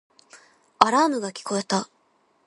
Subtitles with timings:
[0.79, 1.87] アラームが聞こえた